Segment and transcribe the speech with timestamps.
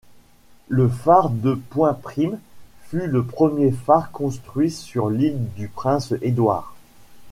[0.67, 2.39] Le phare de Point Prim
[2.87, 6.73] fut le premier phare construit sur l’Île-du-Prince-Édouard.